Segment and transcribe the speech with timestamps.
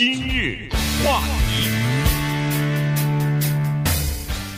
[0.00, 0.66] 今日
[1.04, 1.68] 话题，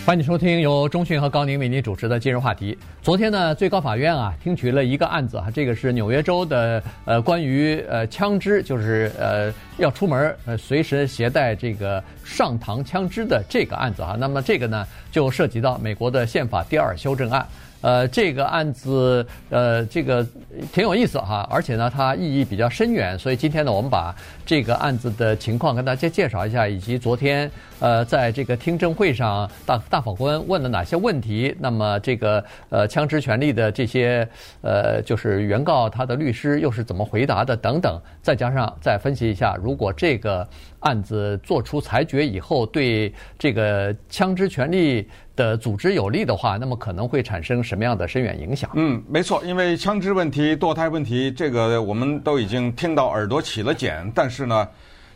[0.07, 2.79] 欢迎收听由中讯和高宁为您主持的今日话题。
[3.03, 14.15] 昨天呢，最高法院啊听取了一个案子啊，这个是纽约州的呃关于呃枪支，就是呃要出门呃随时携带这个上膛枪支的这个案子哈。
[14.17, 17.45] 那么这个呢就涉及到美国的宪法第二修正案。
[17.83, 20.27] 呃，这个案子，呃，这个
[20.73, 24.15] 挺有意思哈，而且呢，它意义比较深远，所以今天呢，我们把
[24.47, 27.51] 这个案子的情况跟大家介绍一下，以及昨天，
[27.81, 34.27] 呃，在这个听证会上，大大法官问了哪些问题，那么这个呃枪支权利的这些
[34.61, 40.49] 呃就是原告他的律师又是怎么回答的等等，再加上再分析一下，如果这个
[40.81, 48.71] 案子做出裁决以后，对这个枪支权利的组织有利的话，那么可能会产生什么样的深远影响？
[48.75, 54.11] 嗯，没错，因为枪支问题、堕胎问题，这个我们都已经听到耳朵起了茧。
[54.15, 54.69] 但是呢，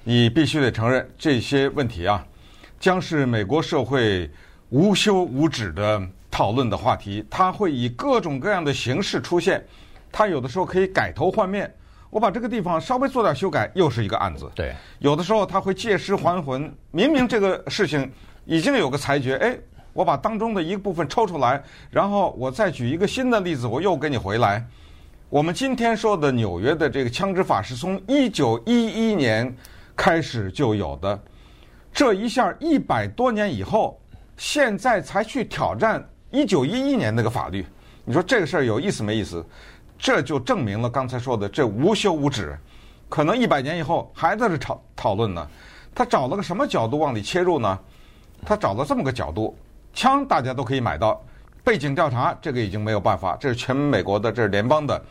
[0.05, 2.27] 你必须得承认，这些问题啊，
[2.81, 4.31] 将是美国社会
[4.71, 6.01] 无休无止的
[6.31, 7.23] 讨论的话题。
[7.29, 9.63] 它会以各种各样的形式出现，
[10.11, 11.71] 它有的时候可以改头换面。
[12.09, 14.51] 我把这个地方稍微做点修改，又是一个案子。
[14.55, 18.11] 对，有的时候它会借尸还魂，明明这个事情
[18.47, 19.55] 已经有个裁决，哎。
[19.97, 24.63] 我把当中的一个部分抽出来，然后我再举一个新的例子，我又给你回来。
[25.31, 29.57] 我们今天说的纽约的这个枪支法是从一九一一年
[29.97, 31.19] 开始就有的，
[31.95, 33.99] 这一下一百多年以后，
[34.37, 37.65] 现在才去挑战一九一一年那个法律。
[38.05, 39.43] 你说这个事儿有意思没意思？
[39.99, 42.55] 这就证明了刚才说的这无休无止，
[43.09, 45.49] 可能一百年以后还在这讨讨论呢。
[45.95, 47.79] 他找了个什么角度往里切入呢？
[48.45, 49.57] 他找了这么个角度。
[49.97, 51.19] 枪大家都可以买到，
[51.65, 55.03] 背景调查这个已经没有办法，这是全美国的，这是联邦的，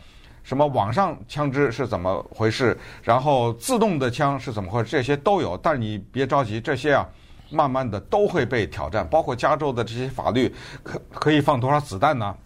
[0.44, 5.58] 什么网上枪支是怎么回事，然后自动的枪是怎么回事，这些都有。
[5.58, 7.04] 但你别着急，这些啊，
[7.50, 12.36] 慢慢的都会被挑战，包括加州的这些法律，可可以放多少子弹呢？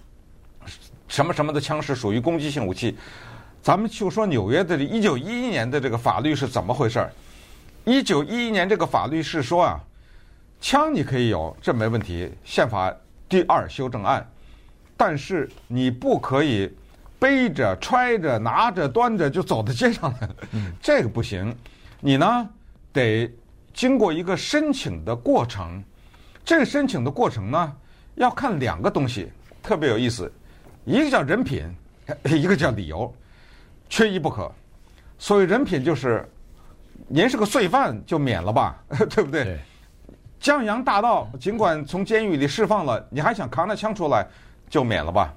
[1.09, 2.97] 什么什么的枪是属于攻击性武器？
[3.61, 7.07] 咱们就说纽约的一九一一年的这个法律是怎么回事？
[7.85, 9.79] 一九一一年这个法律是说啊。
[10.61, 12.31] 枪你可以有，这没问题。
[12.45, 12.95] 宪法
[13.29, 14.25] 第二修正案，
[14.97, 16.71] 但是你不可以
[17.19, 20.29] 背着、揣着、拿着、端着就走到街上来，
[20.81, 21.55] 这个不行。
[22.01, 22.49] 你呢
[22.93, 23.33] 得
[23.73, 25.83] 经过一个申请的过程，
[26.45, 27.77] 这个申请的过程呢
[28.17, 29.31] 要看两个东西，
[29.63, 30.31] 特别有意思，
[30.85, 31.65] 一个叫人品，
[32.25, 33.15] 一个叫理由，
[33.89, 34.53] 缺一不可。
[35.19, 36.27] 所谓人品就是，
[37.09, 39.45] 您是个罪犯就免了吧， 对不对？
[39.45, 39.59] 对
[40.41, 44.27] 江洋大盗，尽管从监狱里释放了，你还想扛着枪出来，
[44.71, 45.35] 就免了吧。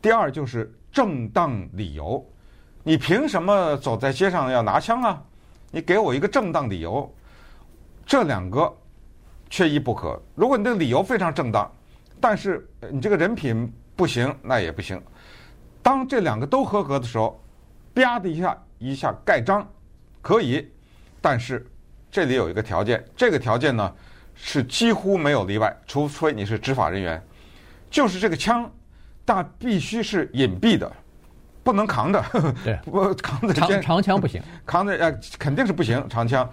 [0.00, 2.24] 第二就是正当理由，
[2.84, 5.20] 你凭什么走在街上要拿枪啊？
[5.72, 7.12] 你给我一个正当理由，
[8.06, 8.72] 这两个
[9.50, 10.16] 缺一不可。
[10.36, 11.68] 如果你的理由非常正当，
[12.20, 15.02] 但是你这个人品不行，那也不行。
[15.82, 17.42] 当这两个都合格的时候，
[17.92, 19.68] 啪的一下一下盖章，
[20.22, 20.70] 可以。
[21.20, 21.66] 但是
[22.08, 23.92] 这里有一个条件，这个条件呢？
[24.40, 27.20] 是几乎没有例外，除非你是执法人员，
[27.90, 28.70] 就是这个枪，
[29.24, 30.90] 但必须是隐蔽的，
[31.62, 32.24] 不能扛着。
[32.64, 36.02] 对， 不扛着长长枪不行，扛着呃肯定是不行。
[36.08, 36.48] 长枪，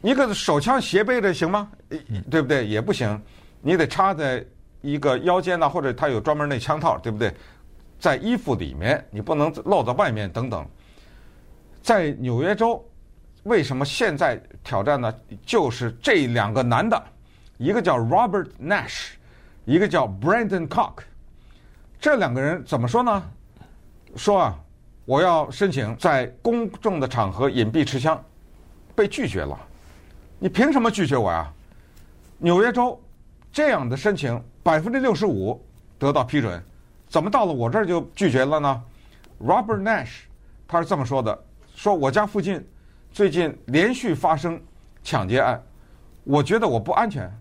[0.00, 1.70] 你个手枪斜背着行吗？
[2.30, 2.66] 对不对？
[2.66, 3.20] 也不行，
[3.60, 4.44] 你得插在
[4.82, 7.34] 一个腰间呐，或者它有专门那枪套，对不对？
[7.98, 10.66] 在衣服里面，你不能露在外面等等。
[11.80, 12.84] 在纽约州，
[13.44, 15.12] 为什么现在挑战呢？
[15.46, 17.02] 就是这两个男的。
[17.62, 19.10] 一个叫 Robert Nash，
[19.64, 21.04] 一个叫 Brandon Cook，
[22.00, 23.22] 这两个人怎么说呢？
[24.16, 24.58] 说啊，
[25.04, 28.20] 我要申请在公众的场合隐蔽持枪，
[28.96, 29.56] 被拒绝了。
[30.40, 31.48] 你凭什么拒绝我呀？
[32.38, 33.00] 纽约州
[33.52, 35.64] 这样的申请百分之六十五
[36.00, 36.60] 得到批准，
[37.08, 38.82] 怎么到了我这儿就拒绝了呢
[39.40, 40.22] ？Robert Nash
[40.66, 41.44] 他是这么说的：
[41.76, 42.68] 说我家附近
[43.12, 44.60] 最近连续发生
[45.04, 45.62] 抢劫案，
[46.24, 47.32] 我觉得我不安全。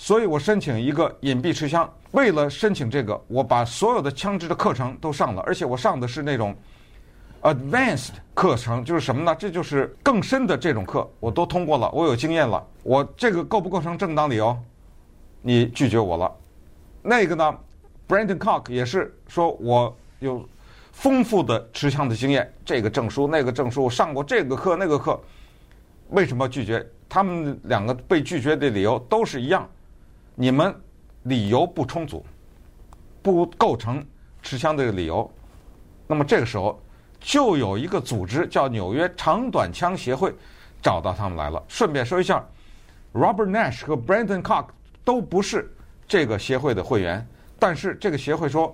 [0.00, 1.92] 所以我申请一个隐蔽持枪。
[2.12, 6.56] 为了申请这个，我把所有的枪支的课程都上了，而且我上的是那种
[7.42, 9.34] advanced 课程，就是什么呢？
[9.36, 12.64] 这就是更深的这种课，我都通过了，我有经验了。
[12.84, 14.56] 我这个构不构成正当理由？
[15.42, 16.32] 你拒绝我了。
[17.02, 17.58] 那个呢
[18.08, 20.48] ，Brandon Cock 也是说我有
[20.92, 25.20] 丰富的持枪的经验，这个证书那个证书上过这个课那个课，
[26.10, 26.86] 为什么拒绝？
[27.08, 29.68] 他们两个被拒绝的理由都是一样。
[30.40, 30.72] 你们
[31.24, 32.24] 理由不充足，
[33.20, 34.06] 不构成
[34.40, 35.28] 持枪这个理由，
[36.06, 36.80] 那么这个时候
[37.18, 40.32] 就有一个组织叫纽约长短枪协会，
[40.80, 41.60] 找到他们来了。
[41.66, 42.46] 顺便说一下
[43.12, 44.66] ，Robert Nash 和 Brandon Cox
[45.04, 45.74] 都不是
[46.06, 47.26] 这个协会的会员，
[47.58, 48.72] 但是这个协会说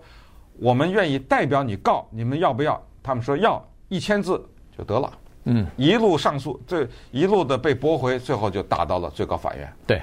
[0.59, 2.79] 我们愿意代表你告，你们要不要？
[3.03, 4.47] 他们说要一千字
[4.77, 5.11] 就得了。
[5.45, 9.73] 嗯，一路上诉，这一路的被驳回，最后就打到了最高法院。
[9.87, 10.03] 对。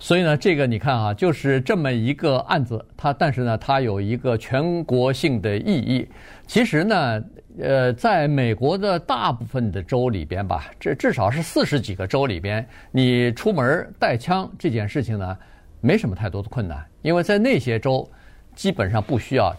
[0.00, 6.08] 所以呢，这个你看啊，就是这么一个案子，它但是呢，它有一个全国性的意义。
[6.46, 7.24] 其实呢，
[7.60, 15.36] 呃，在美国的大部分的州里边吧，这至少是四十几个州里边，你出门带枪这件事情呢，
[15.80, 18.08] 没什么太多的困难，因为在那些州
[18.54, 19.52] 基本上不需要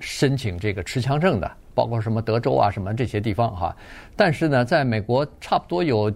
[0.00, 3.76] 申请这个持枪证的，包括什么德州啊什么这些地方哈。
[4.16, 6.10] 但是呢，在美国差不多有。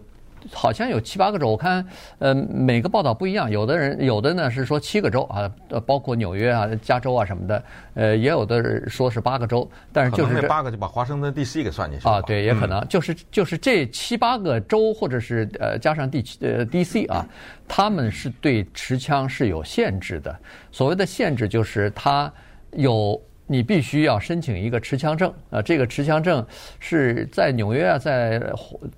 [0.53, 1.87] 好像有七八个州，我看，
[2.19, 3.51] 呃，每个报道不一样。
[3.51, 7.65] 有的人有的呢是说七个州啊，呃，包括纽约啊、加州啊什么的，
[7.95, 9.69] 呃，也有的人说是八个州。
[9.93, 11.63] 但是就是这八个就把华盛顿 D.C.
[11.63, 17.05] 给算进去啊，对，也可能、嗯、就是就是这七八个州或者是呃加上 D 呃 D.C.
[17.07, 17.27] 啊，
[17.67, 20.35] 他们是对持枪是有限制的。
[20.73, 22.33] 所谓的限制就是他
[22.73, 23.21] 有。
[23.51, 26.47] 你必须要申请一个持枪证啊，这个持枪证
[26.79, 28.41] 是在纽约啊，在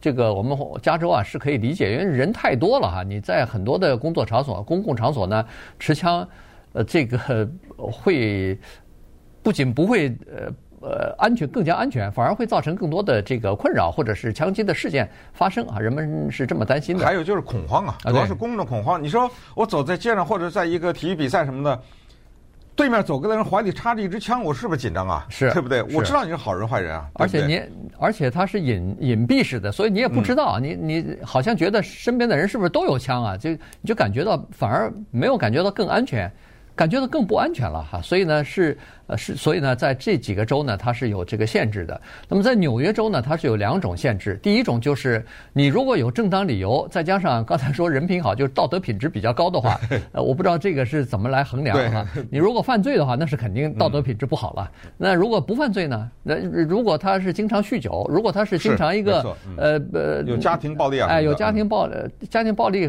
[0.01, 3.05] 这个我们加州啊是可以理解，因为人太多了哈。
[3.05, 5.47] 你在很多的工作场所、公共场所呢，
[5.79, 6.29] 持枪，
[6.73, 7.49] 呃，这个
[7.79, 8.59] 会
[9.41, 15.79] 不仅不会呃呃安全更加安全，反而会造成更多的这个困扰，或者是枪击的事件发生啊。
[15.79, 17.07] 人们是这么担心的。
[17.07, 19.01] 还有就是恐慌啊，主要是公众恐慌。
[19.01, 21.81] 你说我走在街上，或者在一个体育比赛什么的。
[22.81, 25.27] 对面走过来人怀里插着一支枪，我是不是紧张啊？
[25.29, 25.83] 是，对不对？
[25.95, 27.11] 我知道你是好人坏人啊。
[27.13, 27.61] 而且你，
[27.99, 30.59] 而且他是隐隐蔽式的，所以你也不知道。
[30.59, 33.37] 你你好像觉得身边的人是不是都有枪啊？
[33.37, 36.33] 就你就感觉到反而没有感觉到更安全，
[36.75, 38.01] 感觉到更不安全了哈。
[38.01, 38.79] 所以呢是。
[39.11, 42.01] 呃，是，所以呢，在这几个州呢，它是有这个限制的。
[42.29, 44.39] 那么在纽约州呢，它是有两种限制。
[44.41, 49.81] 第一种就是，你如果有正当理由，再加上刚才说人品好，就是道德品质比较高的话，
[50.13, 52.07] 呃，我不知道这个是怎么来衡量哈。
[52.31, 54.71] 你如果犯罪的话，那是肯定道德品质不好了。
[54.97, 56.09] 那如果不犯罪呢？
[56.23, 61.89] 那如果他是经常酗酒，如果他是经常一个呃呃有家庭暴力啊，哎，有家庭暴
[62.31, 62.89] 家庭暴力，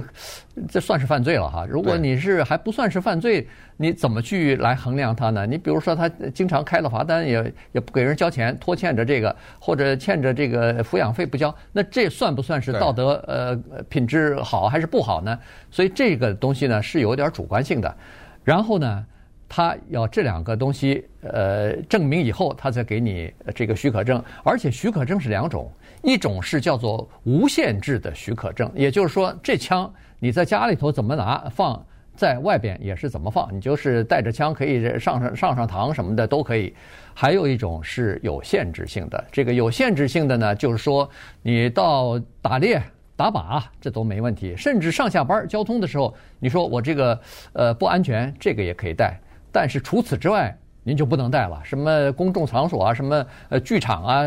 [0.69, 1.65] 这算是犯罪了哈。
[1.67, 5.47] 如果你是还不算是犯罪，你怎么去来衡量他呢？
[5.47, 6.10] 你比如说他。
[6.33, 13.55] 经常开了罚单，也也不给人交钱，拖欠着这个，或者欠着这个抚养费不交，那这算不算是道德呃
[13.89, 15.37] 品质好还是不好呢？
[15.69, 17.95] 所以这个东西呢是有点主观性的。
[18.43, 19.05] 然后呢，
[19.47, 24.23] 他要这两个东西呃证明以后，他才给你这个许可证。
[24.43, 25.71] 而且许可证是两种，
[26.01, 31.85] 一种是叫做无限制的许可证，也就是说这枪你在家里头怎么拿放。
[32.15, 36.73] 在外边也是怎么放，你就是带着枪可以上上上上膛什么的都可以。
[37.13, 41.09] 还有一种是有限制性的，这个有限制性的呢，就是说
[41.41, 42.81] 你到打猎、
[43.15, 47.19] 打靶这都没问题，甚至上下班交通的时候，你说我这个
[47.53, 49.19] 呃不安全，这个也可以带。
[49.51, 51.59] 但是除此之外，您就不能带了。
[51.63, 54.23] 什么公众场所啊，什么呃剧场啊、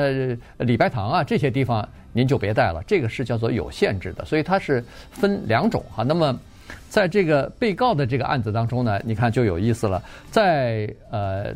[0.59, 2.83] 礼拜堂啊这些地方，您就别带了。
[2.87, 6.03] 这个是叫做有限制的，所以它是分两种哈。
[6.03, 6.39] 那么。
[6.89, 10.03] 在这个被告的这个案子当中呢，你看就有意思了。
[10.31, 11.47] 在呃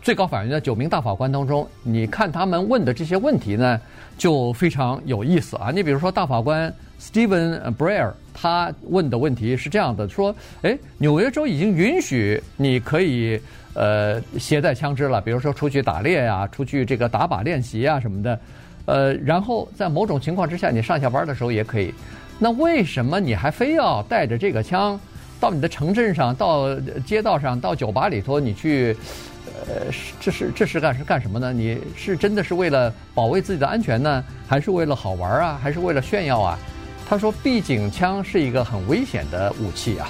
[0.00, 3.80] 最高法院的九名大法官当中，你看他们问的这些问题呢，
[4.18, 5.70] 就非常有意思啊。
[5.70, 13.40] 你比如说大法官 Steven Breyer，他问的问题是这样的：说，诶，纽约州已经允许你可以
[13.74, 18.40] 呃携带枪支了，比如说出去打猎呀、出去这个打靶练习啊什么的，
[18.86, 21.94] 呃，然后在某种情况之下，你上下班的时候也可以。
[22.42, 24.98] 那为什么你还非要带着这个枪
[25.38, 26.74] 到你的城镇上、到
[27.06, 28.40] 街道上、到酒吧里头？
[28.40, 28.96] 你去，
[29.68, 29.86] 呃，
[30.20, 31.52] 这是这是干是干什么呢？
[31.52, 35.60] 你是真的是为了保卫自己的安全呢，还是为了好玩啊？
[35.62, 36.58] 还是为了炫耀啊？
[37.08, 40.08] 他说，毕竟枪是一个很危险的武器啊。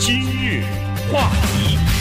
[0.00, 0.64] 今日
[1.12, 1.95] 话题。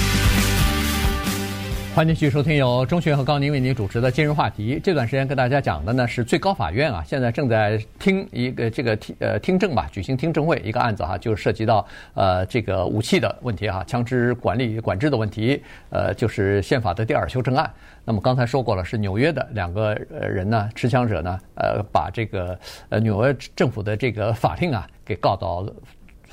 [1.96, 4.78] 欢迎继续收听由钟学和高宁为您主持的今日话题。
[4.84, 17.72] 这段时间跟大家讲的呢是最高法院啊，现在正在听一个这个听呃听证吧，举行听证会一个案子哈，就涉及到呃这个武器的问题哈，枪支管理管制的问题，呃就是宪法的第二修正案。
[18.04, 22.60] 那么刚才说过了，是纽约的两个人呢，持枪者呢，呃把这个
[22.90, 25.66] 呃纽约政府的这个法令啊给告到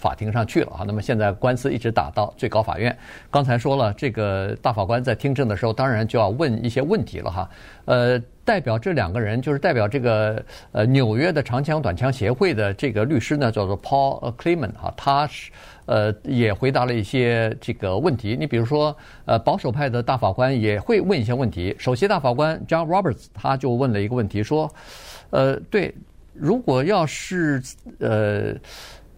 [0.02, 0.85] 法庭上去了啊。
[0.85, 2.94] 那么现在官司一直打到最高法院。
[3.30, 7.49] 刚才说了，这个大法官在听证的时候，当然就要问一些问题了哈。
[7.85, 15.52] 呃，代表这两个人，就是代表这个呃纽约的长枪短枪协会的这个律师呢，叫做 Paul Clement 哈，他是
[15.87, 18.37] 呃也回答了一些这个问题。
[18.38, 21.75] 你比如说，呃，保守派的大法官也会问一些问题。
[21.78, 24.68] 首席大法官 John Roberts 他就问了一个问题，说，
[25.30, 25.94] 呃，对。
[26.35, 27.62] 如果要是
[27.99, 28.54] 呃，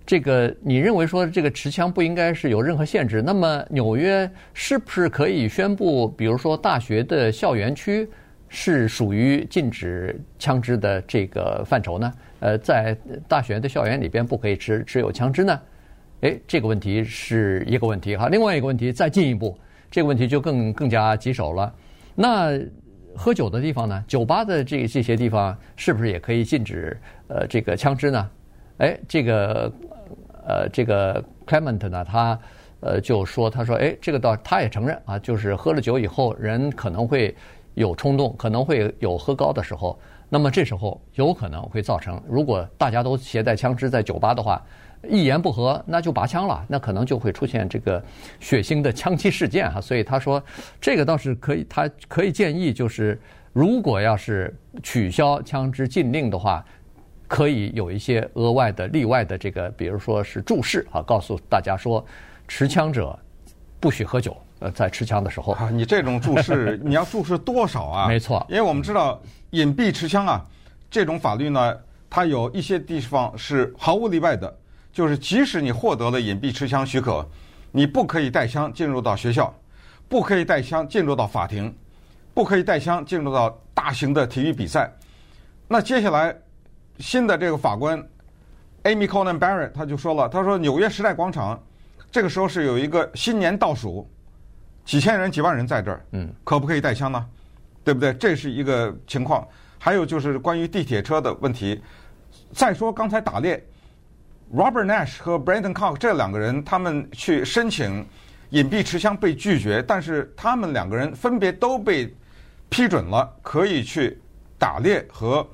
[0.06, 8.08] 这个你认为说这个持枪不应该是有任何限制，那么纽约是不是可以宣布，比如说大学的校园区
[8.48, 12.12] 是属于禁止枪支的这个范畴呢？
[12.40, 12.94] 呃，在
[13.26, 15.58] 大学的校园里边不可以持持有枪支呢？
[16.20, 18.28] 诶，这个问题是一个问题哈。
[18.28, 19.58] 另外一个问题再进一步，
[19.90, 21.74] 这个问题就更更加棘手了。
[22.14, 22.58] 那
[23.16, 24.04] 喝酒的地方呢？
[24.06, 26.94] 酒吧的这这些地方是不是也可以禁止
[27.28, 28.30] 呃这个枪支呢？
[28.78, 29.72] 哎，这个
[30.46, 32.38] 呃这个 Clement 呢，他
[32.80, 37.34] 呃就说他说哎，这个倒他也承认啊，就是喝了酒以后人可能会
[37.74, 39.98] 有冲动，可能会有喝高的时候，
[40.28, 44.62] 那么这时候有可能会造成，如果大家都携带枪支在酒吧的话。
[45.06, 48.02] 一言不合，那就拔枪了，那可能就会出现这个
[48.40, 49.78] 血腥的枪击事件哈。
[49.78, 50.42] 所以他说，
[50.80, 53.20] 这个倒是可以，他可以建议，就是
[53.52, 56.64] 如果要是取消枪支禁令的话，
[57.34, 62.06] 可以有一些额外的例外的这个，比如说是注释啊，告诉大家说，
[62.46, 63.18] 持枪者
[63.80, 64.36] 不许喝酒。
[64.60, 68.06] 呃，在持枪的时候，啊，你这种注释， 你要注释多少啊？
[68.06, 70.46] 没错，因为我们知道隐蔽持枪啊，
[70.88, 71.76] 这种法律呢，
[72.08, 74.56] 它有一些地方是毫无例外的。
[74.92, 77.28] 就是，即使你获得了隐蔽持枪许可，
[77.72, 79.52] 你不可以带枪进入到学校，
[80.08, 81.74] 不可以带枪进入到法庭，
[82.32, 84.88] 不可以带枪进入到大型的体育比赛。
[85.66, 86.32] 那接下来，
[86.98, 87.98] 新的这个法官
[88.84, 91.60] Amy Coney Barrett 他就说了，他说纽约时代广场
[92.10, 94.08] 这个时候是有一个新年倒数，
[94.84, 97.26] 几千人、几万人在这儿，嗯，可不可以带枪呢？
[97.82, 98.12] 对不对？
[98.14, 99.46] 这是一个情况。
[99.78, 101.82] 还有就是关于地铁车的问题。
[102.52, 103.62] 再说刚才打猎。
[104.54, 108.06] Robert Nash 和 Brandon Cox 这两个人，他们去申请
[108.50, 112.14] 隐蔽持枪被拒绝，但是他们两个人分别都被
[112.68, 114.20] 批准了，可以去
[114.58, 115.46] 打猎和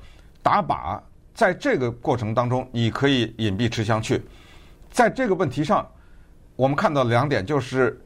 [0.43, 0.99] 打靶。
[1.33, 4.21] 在这个过程当中，你可以隐蔽持枪去。
[4.89, 5.87] 在这个问题上，
[6.55, 7.99] 我们看到两点，就是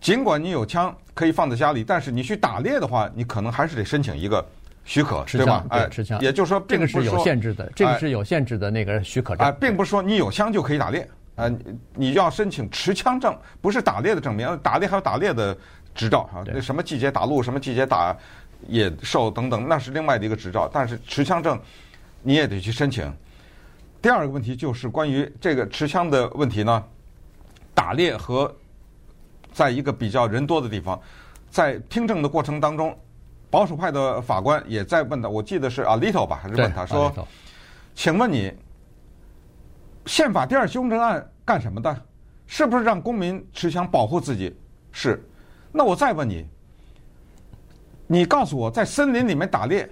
[0.00, 4.44] 尽管你有枪可以放在家里，但是你去打猎的话，你可能还是得申请一个。
[4.82, 11.48] 许可对吧，对，持枪，也就是说，这个是有限制的，这个是有限制的那个许可证啊，并不是说你有枪就可以打猎啊，
[11.94, 15.56] 你要申请持枪证，不是打猎的证明，打猎还有打猎的
[15.94, 18.16] 执照啊，那什么季节打鹿，什么季节打
[18.66, 21.60] 野兽等等，那是另外的一个执照，但是持枪证
[22.22, 23.12] 你也得去申请。
[24.02, 26.84] 第二个问题就是关于这个持枪的问题呢，
[27.74, 28.54] 打猎和
[29.52, 31.00] 在一个比较人多的地方，
[31.50, 32.96] 在听证的过程当中。
[33.50, 37.12] 保守派的法官也在问他，我记得是 Alito 吧，还是问他说
[37.96, 38.52] ：“请问你，
[40.06, 42.02] 宪法第二修正案干什么的？
[42.46, 44.56] 是不是让公民持枪保护自己？
[44.92, 45.20] 是。
[45.72, 46.46] 那我再问你，
[48.06, 49.90] 你告诉我在森林里面打猎，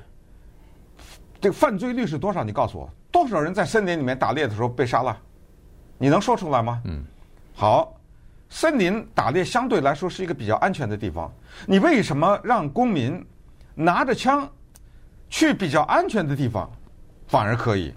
[1.41, 2.43] 这个犯罪率是多少？
[2.43, 5.17] 你告诉我，多少人在森林里面打猎的时候被杀了？
[5.97, 6.81] 你能说出来吗？
[6.85, 7.05] 嗯，
[7.55, 7.95] 好。”
[8.51, 11.31] 森林打猎相对来说是一个比较安全的地方，
[11.67, 13.23] 你为什么让公民
[13.75, 14.49] 拿着枪
[15.29, 16.71] 去比较安全的地方，
[17.27, 17.93] 反而可以，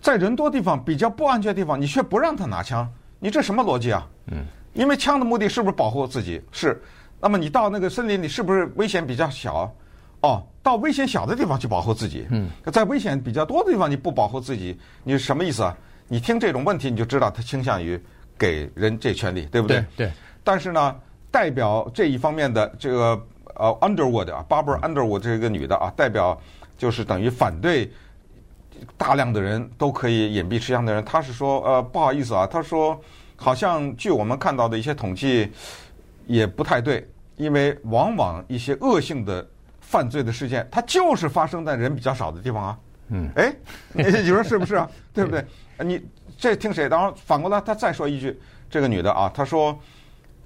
[0.00, 2.88] 在人多地方比较不安全的地方，你却不让他拿枪？
[3.18, 4.08] 你这什么逻辑啊？
[4.26, 6.40] 嗯，因为枪的目的是不是保护自己？
[6.52, 6.80] 是。
[7.20, 9.68] 那么你到那个森林里是不是危险比较小？
[10.22, 12.26] 哦，到危险小的地方去保护自己。
[12.30, 15.76] 嗯，在危险比较多的地方你不保护自己，你是什么意思啊？
[16.08, 18.00] 你听这种问题你就知道他倾向于。
[18.38, 19.76] 给人这权利，对不对？
[19.96, 20.06] 对。
[20.08, 20.12] 对，
[20.42, 20.96] 但是呢，
[21.30, 26.36] 代表这一方面的这个呃，Underwood 啊，Barbara Underwood 这个女的啊，代表
[26.76, 27.88] 就是等于反对
[28.96, 33.00] 大量的人都可以隐蔽持枪的人，她是说呃，不好意思啊，她说
[33.36, 35.48] 好像据我们看到的一些统计
[36.26, 39.46] 也不太对，因为往往一些恶性的
[39.92, 42.78] 犯罪的事件，它就是发生在人比较少的地方啊。
[43.08, 43.30] 嗯。
[43.36, 43.54] 哎，
[43.92, 44.90] 你说是不是啊？
[45.12, 45.44] 对不对？
[45.78, 46.02] 你。
[46.38, 46.88] 这听谁？
[46.88, 48.36] 然后反过来，他再说一句
[48.68, 49.78] ：“这个女的啊，她说，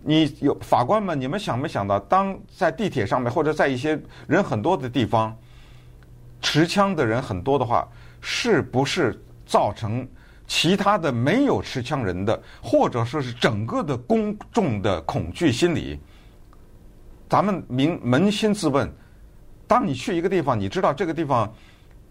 [0.03, 5.35] 你有法官们，你们想没想到，当在地铁上面或者在一些人很多的地方，
[6.43, 7.89] 持枪的人很多的话，
[8.21, 10.07] 是不是造成
[10.47, 15.99] 其他的没有持枪人的，或者说是整个的公众的恐惧心理？
[17.27, 18.93] 咱们明扪心自问，
[19.67, 21.53] 当你去一个地方，你知道这个地方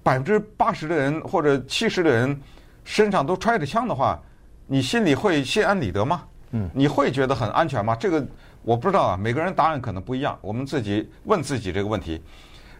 [0.03, 2.39] 百分之八十的人或者七十的人。”
[2.87, 4.15] 身上都揣着枪的话，
[4.67, 6.21] 你心里会心安理得吗？
[6.51, 7.95] 嗯，你会觉得很安全吗？
[7.95, 8.23] 这个
[8.61, 10.37] 我不知道啊，每个人答案可能不一样。
[10.39, 12.21] 我们自己问自己这个问题，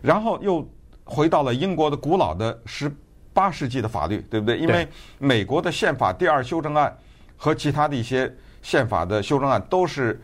[0.04, 0.64] 然后又
[1.04, 2.96] 回到了英国的古老的十
[3.34, 4.60] 八世纪的法律，对不对？
[4.60, 6.96] 因为美国的宪法第二修正案
[7.36, 10.22] 和其他的一些宪法的修正案都是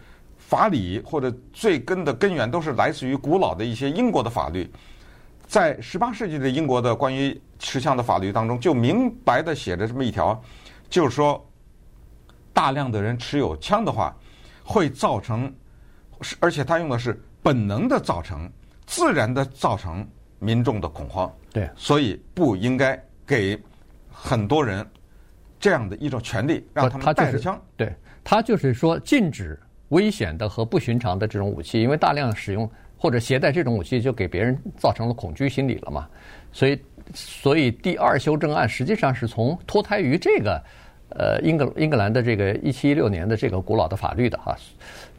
[0.51, 4.69] 法理或者最根的根源都是来自于古老的一些英国的法律。
[5.47, 10.37] 在十八世纪的英国的关于持枪的法律当中，就明白的写着这么一条，
[10.89, 11.41] 就是说，
[12.51, 14.13] 大量的人持有枪的话，
[14.61, 15.49] 会造成，
[16.41, 18.51] 而且他用的是本能的造成、
[18.85, 20.05] 自然的造成
[20.39, 21.33] 民众的恐慌。
[21.53, 23.57] 对，所以不应该给
[24.11, 24.85] 很多人
[25.61, 27.57] 这样的一种权利，让他们带着枪。
[27.77, 29.57] 对，他就是说禁止
[29.91, 32.69] 危险的和不寻常的这种武器，因为大量使用。
[33.01, 36.07] 或者携带这种武器，就给别人造成了恐惧心理了嘛？
[36.51, 36.79] 所以，
[37.15, 40.63] 所以第二修正案实际上是从脱胎于这个，
[41.09, 44.55] 呃，英格英格兰的这个一七一六年的这个古老的法律的哈。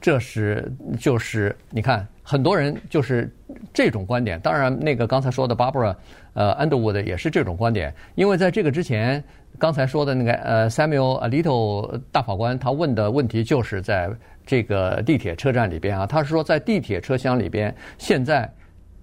[0.00, 3.29] 这是就是你看，很多人就是
[3.75, 4.38] 这种观点。
[4.38, 5.93] 当然，那个刚才说的 Barbara
[6.35, 9.25] 呃 Underwood 也是这种观点，因为在这个之前，
[9.59, 14.09] 刚才说的那个呃 Samuel Alito 大法官他问的问题就是在。
[14.45, 18.51] 这个地铁车站里边啊，他是说在地铁车厢里边，现在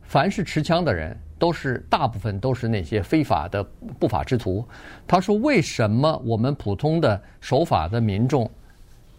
[0.04, 3.64] 凡是持枪的人，都是大部分都是那些非法的
[4.00, 4.68] 不法之徒。
[5.08, 8.50] 他说，为什么我们普通的守法的民众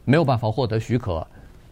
[0.05, 1.27] 没有办法获得许可，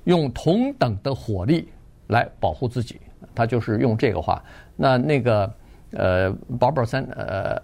[0.04, 1.68] 用同等的火力
[2.06, 3.00] 来保护自己？
[3.34, 4.42] 他就是用这个话。
[4.76, 5.52] 那那个
[5.92, 7.60] 呃，Barbara 三呃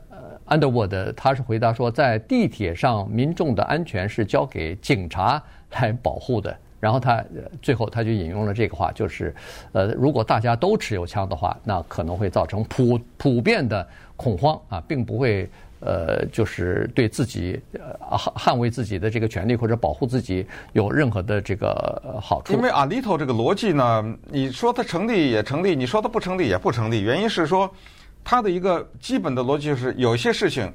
[0.46, 6.54] Underwood 他是回答说，在地铁上民众的安全是交给警察来保护的。
[6.84, 7.24] 然后他
[7.62, 9.34] 最后他就引用了这个话，就是，
[9.72, 15.48] 呃，如果大家都持有枪的话，那可能会造成普普遍的恐慌啊，并不会
[15.80, 22.52] 呃，就是对自己呃捍捍卫自己的这个权利或者保护自己有任何的这个好处。
[22.52, 27.00] 因为阿里头这个逻辑呢，你说它成立也成立，你说它不成立也不成立。
[27.00, 27.74] 原因是说，
[28.22, 30.70] 它的一个基本的逻辑就是，有些事情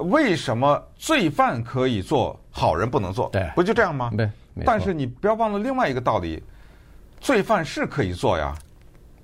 [0.00, 3.28] 为什么罪犯可以做，好人不能做？
[3.30, 4.10] 对，不就这样吗？
[4.16, 4.28] 对。
[4.64, 6.42] 但是你不要忘了另外一个道理，
[7.20, 8.54] 罪犯是可以做呀，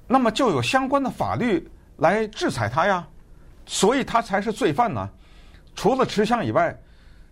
[0.07, 3.07] 那么就有相关的法律来制裁他呀，
[3.65, 5.09] 所以他才是罪犯呢。
[5.77, 6.77] 除了持枪以外，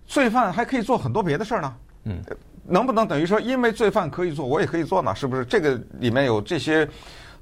[0.07, 1.77] 罪犯还可以做很多别的事儿呢。
[2.05, 2.23] 嗯，
[2.65, 5.13] 能不能等于说，因为罪犯可以做，我也可以做呢？
[5.15, 5.45] 是不是？
[5.45, 6.89] 这个里面有这些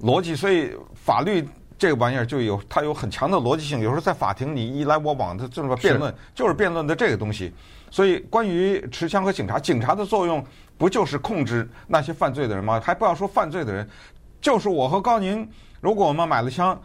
[0.00, 1.46] 逻辑，所以法律
[1.78, 3.80] 这个玩意儿就有它有很强的逻辑性。
[3.80, 7.52] 有时候在法庭，你一来我往的这么辩论，就是辩论的这个东西。
[7.90, 10.44] 所以，关于持枪和警察，警察的作用
[10.76, 12.80] 不就是控制那些犯罪的人吗？
[12.80, 13.88] 还不要说犯罪的人，
[14.40, 15.48] 就是我和高宁，
[15.80, 16.78] 如果我们买了枪，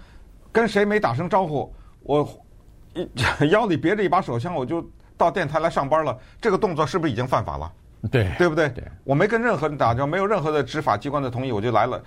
[0.51, 1.73] 跟谁没打声招呼，
[2.03, 2.27] 我
[3.49, 7.71] 腰里别着一把手枪，我就到电台来上班了，这个动作是不是已经犯法了？
[8.11, 8.71] 对，对不对？
[9.03, 12.01] 我没跟任何人打交道，没有任何的执法机关的同意，我就来了，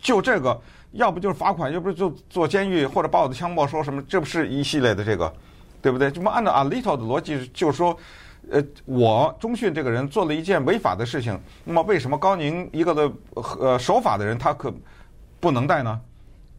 [0.00, 0.60] 就这个，
[0.92, 5.32] 要不就是罚款，要不就坐监狱，或者把我的枪没收什么，这不是一系列的这个，
[5.80, 6.10] 对不对？
[6.10, 7.96] 这么按照 Alito 的逻辑，就是说。
[8.50, 13.12] 呃，我中讯这个人做了一件违法的事情，那么为什么高宁一个的
[13.60, 14.74] 呃守法的人他可
[15.38, 16.00] 不能带呢？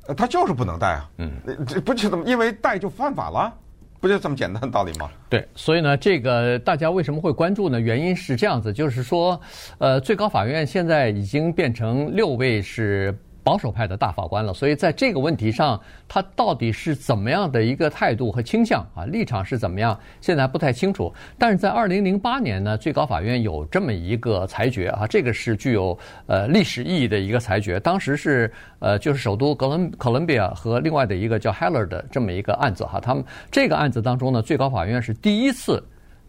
[0.07, 1.09] 呃，他就是不能带啊。
[1.17, 1.33] 嗯，
[1.67, 2.23] 这不就这么？
[2.25, 3.53] 因为带就犯法了，
[3.99, 5.09] 不就这么简单的道理吗？
[5.27, 7.77] 对，所以呢，这个大家为什么会关注呢？
[7.77, 9.39] 原因是这样子，就是说，
[9.77, 13.13] 呃，最高法院现在已经变成六位是。
[13.43, 19.03] 保守派的大法官了，所以在这个问题上，他到底是怎么样的一个态度和倾向啊？
[19.05, 19.99] 立场是怎么样？
[20.21, 21.13] 现在还不太清楚。
[21.37, 27.79] 但是在二零零八年呢，最高法院有这么一个裁决啊，这个是具有呃历史意义的一个裁决。
[27.81, 33.01] 当时是呃，就是首都哥伦哥伦比亚和另外的一个叫 Heller 的这么一个案子哈。
[33.01, 35.85] 他们这个案子当中呢，最高法院是第一次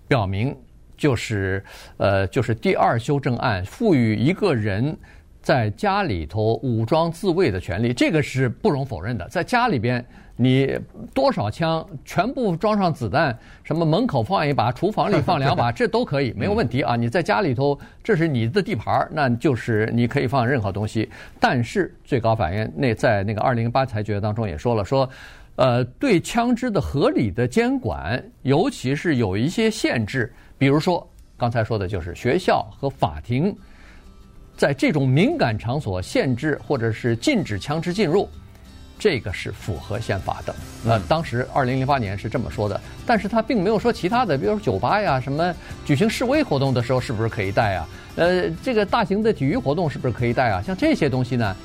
[0.09, 0.53] 表明，
[0.97, 1.65] 就是
[1.97, 4.99] 呃，就是第二修正案赋予一个人。
[5.45, 9.29] 在家里头武装自卫的权利，这个是不容否认的。
[9.29, 10.03] 在家里边，
[10.37, 10.75] 你
[11.13, 16.97] 多少枪全部装上子弹，什么门口放一把，厨房里放两把， 这都可以，没有问题啊。
[16.97, 21.11] 你在家里头，这是你的地盘，那就是你可以放任何东西。
[21.39, 25.07] 但是最高法院那在那个二零零八裁决当中也说了，说，
[25.57, 33.55] 呃，对枪支的合理的监管，尤其是有一些限制，比如说刚才说的就是学校和法庭。
[34.57, 38.29] 在这种敏感场所限制或者是禁止枪支进入，
[38.99, 40.55] 这个是符合宪法的。
[40.85, 47.89] 那当时二零零八年是这么说的，但是他并没有说其他的，比如说酒吧呀、什么举行示威活动的时候是不是可以带啊？
[48.17, 50.63] 呃，这个大型的体育活动是不是可以带啊？
[50.63, 51.57] 像这些东西呢，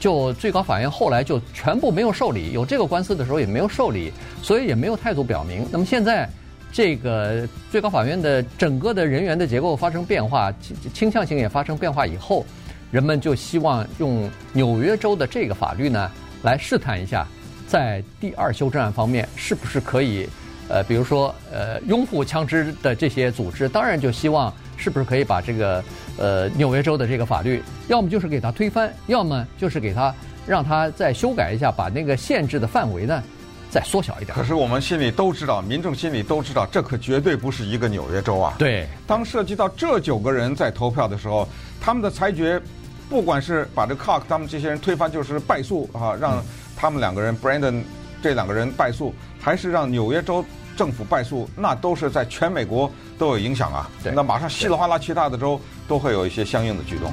[0.00, 5.66] 就最高法院后来就全部没有受理，有这个官司的时候也没有受理，所以也没有态度表明。
[5.70, 6.28] 那么现在。
[6.74, 10.52] 这个最高法院的整个的人员的结构发生变化，
[10.92, 12.44] 倾向性也发生变化以后，
[12.90, 16.10] 人们就希望用纽约州的这个法律呢，
[16.42, 17.24] 来试探一下，
[17.68, 20.28] 在第二修正案方面是不是可以，
[20.68, 25.84] 呃，比如说呃，拥护枪支的这些组织，当然就希望是不是可以把这个
[26.18, 30.12] 呃纽约州的这个法律，要么就是给它推翻，要么就是给它
[30.44, 33.22] 让它再修改一下，把那个限制的范围呢。
[33.74, 34.32] 再缩小一点。
[34.32, 38.54] 可是我们心里都知道，民众心里都知道，这可绝对不是一个纽约州啊。
[38.56, 38.86] 对。
[39.04, 41.48] 当涉及到这九个人在投票的时候，
[41.80, 42.62] 他们的裁决，
[43.10, 46.40] 不管是把这 Cox 他们这些人推翻，就是败诉啊，让
[46.76, 47.82] 他们两个人、嗯、Brandon
[48.22, 50.44] 这两个人败诉，还是让纽约州
[50.76, 53.90] 政府败诉，那都是在全美国都有影响啊。
[54.04, 54.12] 对。
[54.14, 57.12] 那马上稀里哗啦，其他的州都会有一些相应的举动。